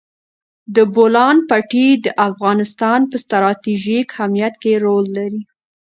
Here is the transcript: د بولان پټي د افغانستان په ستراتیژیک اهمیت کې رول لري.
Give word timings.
د 0.75 0.77
بولان 0.93 1.37
پټي 1.49 1.87
د 2.05 2.07
افغانستان 2.29 2.99
په 3.09 3.15
ستراتیژیک 3.23 4.07
اهمیت 4.15 4.53
کې 4.61 4.73
رول 4.85 5.05
لري. 5.17 5.41